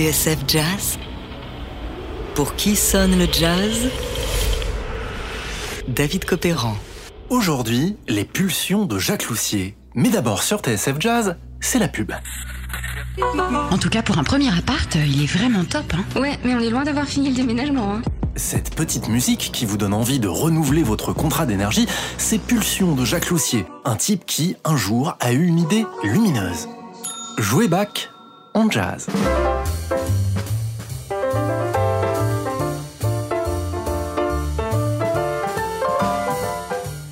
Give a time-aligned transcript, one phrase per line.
[0.00, 0.98] TSF Jazz
[2.34, 3.90] Pour qui sonne le jazz?
[5.88, 6.74] David Copéran.
[7.28, 9.76] Aujourd'hui, les pulsions de Jacques Loussier.
[9.94, 12.12] Mais d'abord sur TSF Jazz, c'est la pub.
[13.70, 15.92] En tout cas, pour un premier appart, il est vraiment top.
[15.92, 16.18] Hein.
[16.18, 17.96] Ouais, mais on est loin d'avoir fini le déménagement.
[17.96, 18.02] Hein.
[18.36, 21.86] Cette petite musique qui vous donne envie de renouveler votre contrat d'énergie,
[22.16, 26.68] c'est Pulsions de Jacques Loussier, un type qui, un jour, a eu une idée lumineuse.
[27.36, 28.08] Jouer back
[28.54, 29.06] en jazz.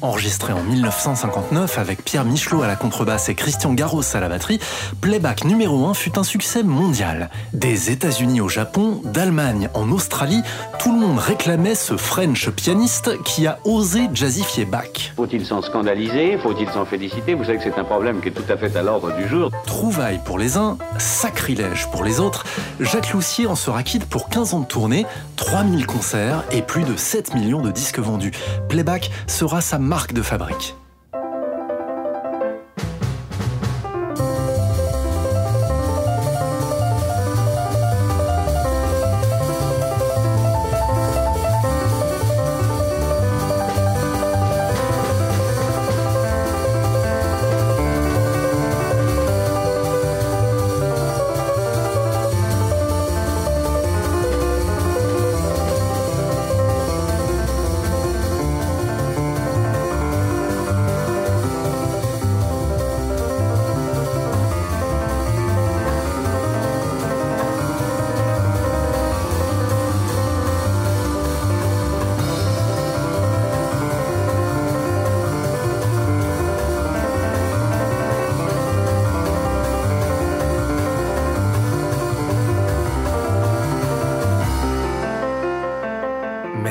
[0.00, 4.60] Enregistré en 1959 avec Pierre Michelot à la contrebasse et Christian Garros à la batterie,
[5.00, 7.30] Playback numéro 1 fut un succès mondial.
[7.52, 10.42] Des États-Unis au Japon, d'Allemagne en Australie,
[10.78, 15.12] tout le monde réclamait ce French pianiste qui a osé jazzifier Bach.
[15.16, 16.38] Faut-il s'en scandaliser?
[16.38, 17.34] Faut-il s'en féliciter?
[17.34, 19.50] Vous savez que c'est un problème qui est tout à fait à l'ordre du jour.
[19.66, 22.44] Trouvaille pour les uns, sacrilège pour les autres,
[22.78, 26.96] Jacques Loussier en sera quitte pour 15 ans de tournée, 3000 concerts et plus de
[26.96, 28.30] 7 millions de disques vendus.
[28.68, 30.74] Playback sera sa marque de fabrique.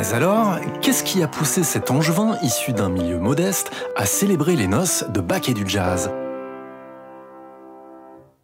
[0.07, 4.67] Mais alors, qu'est-ce qui a poussé cet angevin issu d'un milieu modeste à célébrer les
[4.67, 6.11] noces de Bach et du jazz?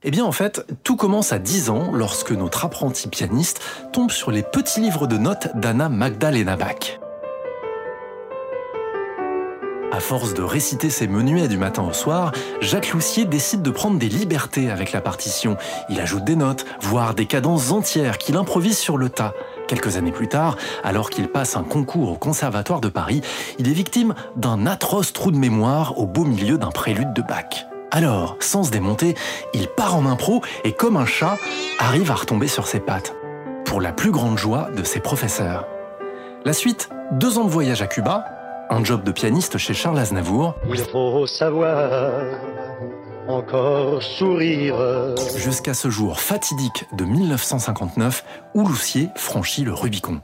[0.04, 3.62] Eh bien en fait, tout commence à 10 ans lorsque notre apprenti pianiste
[3.94, 7.00] tombe sur les petits livres de notes d'Anna Magdalena Bach.
[9.94, 14.00] À force de réciter ses menuets du matin au soir, Jacques Loussier décide de prendre
[14.00, 15.56] des libertés avec la partition.
[15.88, 19.34] Il ajoute des notes, voire des cadences entières qu'il improvise sur le tas.
[19.68, 23.22] Quelques années plus tard, alors qu'il passe un concours au Conservatoire de Paris,
[23.60, 27.66] il est victime d'un atroce trou de mémoire au beau milieu d'un prélude de Bach.
[27.92, 29.16] Alors, sans se démonter,
[29.54, 31.38] il part en impro et comme un chat,
[31.80, 33.14] arrive à retomber sur ses pattes.
[33.66, 35.66] Pour la plus grande joie de ses professeurs.
[36.44, 38.26] La suite, deux ans de voyage à Cuba,
[38.70, 40.56] un job de pianiste chez Charles Aznavour.
[40.68, 42.12] Il faut savoir
[43.28, 44.76] encore sourire.
[45.38, 48.24] Jusqu'à ce jour fatidique de 1959
[48.56, 50.22] où Loussier franchit le Rubicon.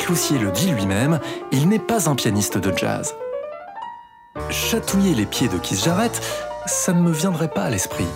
[0.00, 1.20] Jacques le dit lui-même,
[1.52, 3.14] il n'est pas un pianiste de jazz.
[4.48, 6.20] Chatouiller les pieds de Keith Jarrett,
[6.66, 8.06] ça ne me viendrait pas à l'esprit.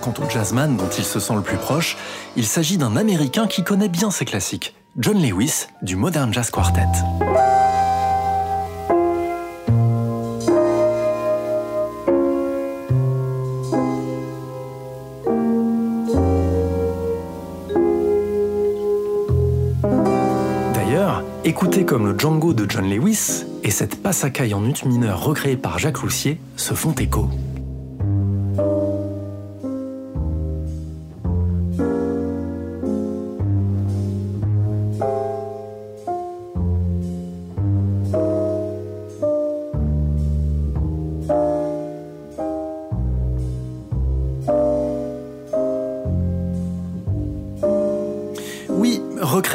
[0.00, 1.96] Quant au jazzman dont il se sent le plus proche,
[2.36, 6.88] il s'agit d'un Américain qui connaît bien ses classiques, John Lewis du Modern Jazz Quartet.
[22.20, 26.74] Django de John Lewis et cette passacaille en ut mineur recréée par Jacques Loussier se
[26.74, 27.30] font écho.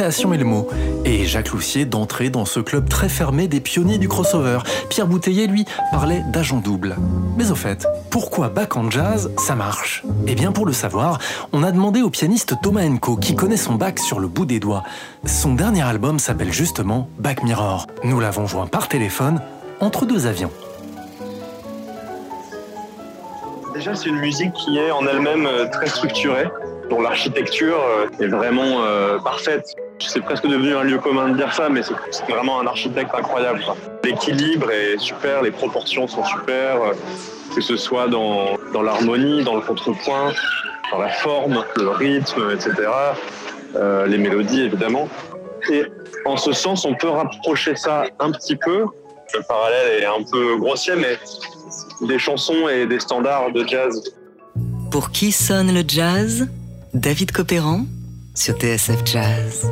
[0.10, 0.68] Est le mot.
[1.04, 4.60] Et Jacques Loussier d'entrer dans ce club très fermé des pionniers du crossover.
[4.90, 6.96] Pierre Bouteiller, lui, parlait d'agent double.
[7.38, 10.04] Mais au fait, pourquoi Bach en jazz, ça marche?
[10.28, 11.20] Eh bien, pour le savoir,
[11.54, 14.60] on a demandé au pianiste Thomas Enko, qui connaît son Bach sur le bout des
[14.60, 14.84] doigts.
[15.26, 17.88] Son dernier album s'appelle justement Bach Mirror.
[18.04, 19.42] Nous l'avons joint par téléphone,
[19.80, 20.52] entre deux avions.
[23.74, 26.48] Déjà, c'est une musique qui est en elle-même euh, très structurée,
[26.90, 29.76] dont l'architecture euh, est vraiment euh, parfaite.
[30.00, 33.62] C'est presque devenu un lieu commun de dire ça, mais c'est vraiment un architecte incroyable.
[34.04, 36.94] L'équilibre est super, les proportions sont super, euh,
[37.56, 40.34] que ce soit dans, dans l'harmonie, dans le contrepoint,
[40.92, 42.74] dans la forme, le rythme, etc.
[43.76, 45.08] euh, les mélodies, évidemment.
[45.72, 45.84] Et
[46.26, 48.86] en ce sens, on peut rapprocher ça un petit peu.
[49.34, 51.18] Le parallèle est un peu grossier, mais
[52.02, 54.04] des chansons et des standards de jazz
[54.92, 56.48] Pour qui sonne le jazz?
[56.94, 57.86] David Copéran
[58.36, 59.68] sur TSF Jazz.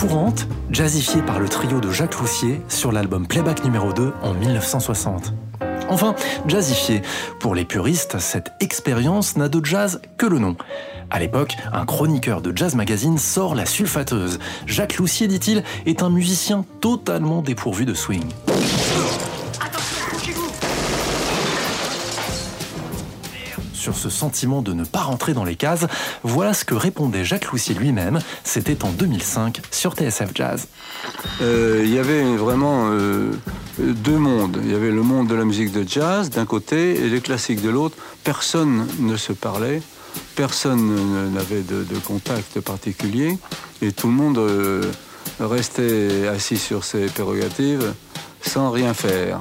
[0.00, 5.32] Courante, jazzifiée par le trio de Jacques Loussier sur l'album Playback numéro 2 en 1960.
[5.88, 6.14] Enfin,
[6.46, 7.02] jazzifiée.
[7.40, 10.54] Pour les puristes, cette expérience n'a de jazz que le nom.
[11.10, 14.38] À l'époque, un chroniqueur de Jazz Magazine sort la sulfateuse.
[14.66, 18.22] Jacques Loussier, dit-il, est un musicien totalement dépourvu de swing.
[23.94, 25.86] Ce sentiment de ne pas rentrer dans les cases,
[26.22, 28.18] voilà ce que répondait Jacques Loussier lui-même.
[28.44, 30.66] C'était en 2005 sur TSF Jazz.
[31.42, 33.32] Euh, il y avait vraiment euh,
[33.78, 34.58] deux mondes.
[34.64, 37.62] Il y avait le monde de la musique de jazz d'un côté et les classiques
[37.62, 37.96] de l'autre.
[38.24, 39.80] Personne ne se parlait,
[40.36, 43.38] personne ne- n'avait de, de contact particulier
[43.82, 44.82] et tout le monde euh,
[45.40, 47.92] restait assis sur ses prérogatives
[48.42, 49.40] sans rien faire.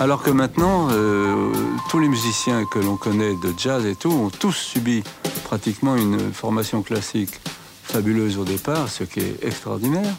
[0.00, 1.52] Alors que maintenant, euh,
[1.90, 5.02] tous les musiciens que l'on connaît de jazz et tout ont tous subi
[5.44, 7.40] pratiquement une formation classique
[7.82, 10.14] fabuleuse au départ, ce qui est extraordinaire.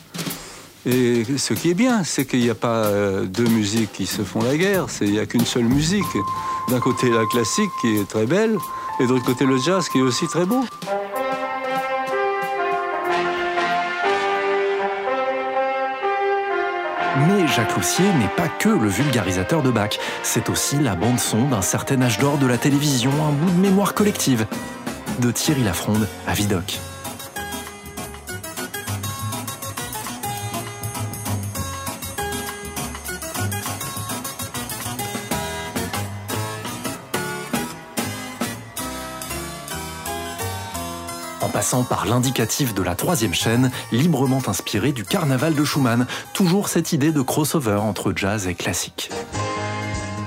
[0.85, 4.23] Et ce qui est bien, c'est qu'il n'y a pas euh, deux musiques qui se
[4.23, 6.17] font la guerre, il n'y a qu'une seule musique.
[6.67, 8.57] D'un côté la classique qui est très belle,
[8.99, 10.65] et de l'autre côté le jazz qui est aussi très beau.
[17.55, 22.01] Jacques Loussier n'est pas que le vulgarisateur de Bach, c'est aussi la bande-son d'un certain
[22.01, 24.45] âge d'or de la télévision, un bout de mémoire collective.
[25.19, 26.79] De Thierry Lafronde à Vidocq.
[41.41, 46.69] En passant par l'indicatif de la troisième chaîne, librement inspiré du carnaval de Schumann, toujours
[46.69, 49.09] cette idée de crossover entre jazz et classique.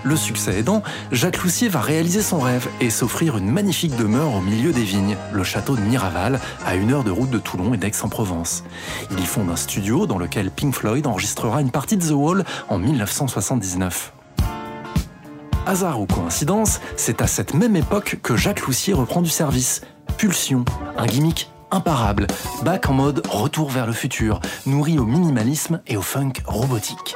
[0.04, 4.40] Le succès aidant, Jacques Loussier va réaliser son rêve et s'offrir une magnifique demeure au
[4.40, 7.76] milieu des vignes, le château de Miraval, à une heure de route de Toulon et
[7.76, 8.64] d'Aix-en-Provence.
[9.12, 12.44] Il y fonde un studio dans lequel Pink Floyd enregistrera une partie de The Wall
[12.68, 14.12] en 1979.
[15.64, 19.82] Hasard ou coïncidence, c'est à cette même époque que Jacques Loussier reprend du service.
[20.16, 20.64] Pulsion,
[20.96, 22.26] un gimmick imparable,
[22.62, 27.14] back en mode retour vers le futur, nourri au minimalisme et au funk robotique.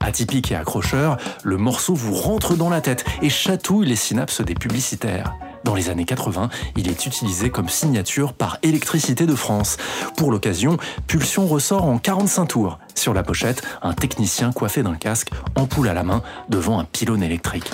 [0.00, 4.54] Atypique et accrocheur, le morceau vous rentre dans la tête et chatouille les synapses des
[4.54, 5.34] publicitaires.
[5.64, 9.76] Dans les années 80, il est utilisé comme signature par Électricité de France.
[10.16, 10.76] Pour l'occasion,
[11.06, 12.78] Pulsion ressort en 45 tours.
[12.96, 17.22] Sur la pochette, un technicien coiffé d'un casque, ampoule à la main, devant un pylône
[17.22, 17.70] électrique.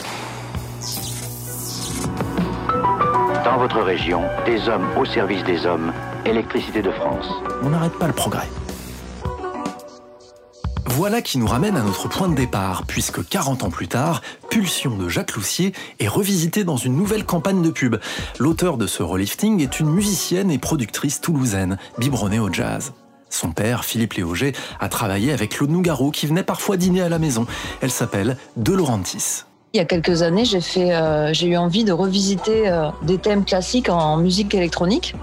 [3.48, 5.94] Dans votre région, des hommes au service des hommes,
[6.26, 7.24] Électricité de France.
[7.62, 8.46] On n'arrête pas le progrès.
[10.84, 14.98] Voilà qui nous ramène à notre point de départ, puisque 40 ans plus tard, Pulsion
[14.98, 17.96] de Jacques Loussier est revisité dans une nouvelle campagne de pub.
[18.38, 22.92] L'auteur de ce relifting est une musicienne et productrice toulousaine, biberonnée au jazz.
[23.30, 27.18] Son père, Philippe Léauger, a travaillé avec Claude Nougaro qui venait parfois dîner à la
[27.18, 27.46] maison.
[27.80, 28.76] Elle s'appelle De.
[29.74, 33.90] Il y a quelques années, j'ai euh, eu envie de revisiter euh, des thèmes classiques
[33.90, 35.14] en musique électronique.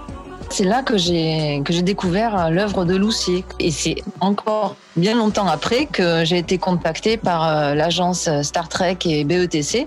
[0.50, 5.14] C'est là que j'ai que j'ai découvert euh, l'œuvre de Loussier et c'est encore bien
[5.14, 9.86] longtemps après que j'ai été contactée par euh, l'agence Star Trek et BETC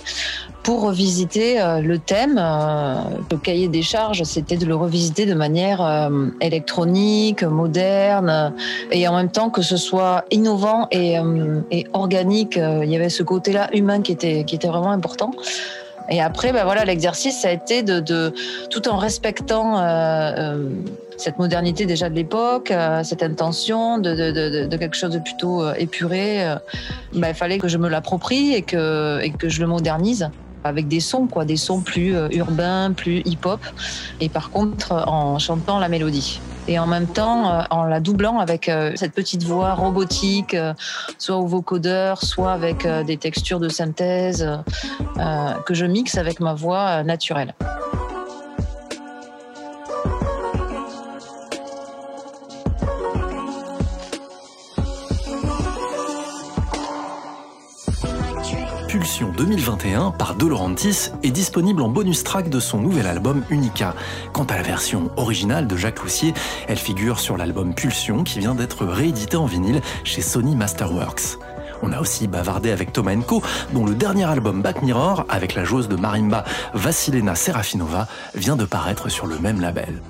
[0.61, 2.35] pour revisiter euh, le thème.
[3.31, 6.09] Le cahier des charges, c'était de le revisiter de manière
[6.41, 8.53] électronique, moderne
[8.91, 11.15] et en même temps que ce soit innovant et,
[11.71, 12.57] et organique.
[12.57, 15.31] Il y avait ce côté-là humain qui était qui était vraiment important.
[16.09, 18.33] Et après, ben voilà, l'exercice, ça a été de,
[18.69, 20.69] tout en respectant euh, euh,
[21.17, 26.55] cette modernité déjà de l'époque, euh, cette intention de, de, quelque chose de plutôt épuré.
[27.13, 30.29] Ben, il fallait que je me l'approprie et que, et que je le modernise
[30.63, 33.61] avec des sons, quoi, des sons plus urbains, plus hip-hop,
[34.19, 36.39] et par contre en chantant la mélodie
[36.69, 40.73] et en même temps euh, en la doublant avec euh, cette petite voix robotique, euh,
[41.17, 44.47] soit au vocodeur, soit avec des textures de synthèse
[45.65, 47.55] que je mixe avec ma voix naturelle.
[59.19, 63.93] Pulsion 2021 par De Laurentiis est disponible en bonus track de son nouvel album Unica.
[64.31, 66.33] Quant à la version originale de Jacques Loussier,
[66.69, 71.37] elle figure sur l'album Pulsion qui vient d'être réédité en vinyle chez Sony Masterworks.
[71.81, 73.41] On a aussi bavardé avec Thomas Co,
[73.73, 78.63] dont le dernier album Back Mirror, avec la joueuse de marimba Vassilena Serafinova, vient de
[78.63, 80.01] paraître sur le même label.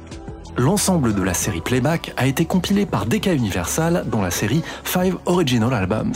[0.57, 5.17] L'ensemble de la série Playback a été compilé par Decca Universal dans la série Five
[5.25, 6.13] Original Albums.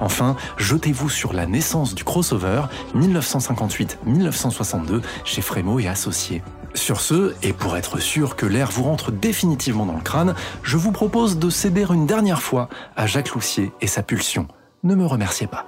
[0.00, 2.62] Enfin, jetez-vous sur la naissance du crossover
[2.94, 6.42] 1958-1962 chez Frémo et Associés.
[6.74, 10.76] Sur ce, et pour être sûr que l'air vous rentre définitivement dans le crâne, je
[10.76, 14.46] vous propose de céder une dernière fois à Jacques Loussier et sa pulsion.
[14.84, 15.66] Ne me remerciez pas.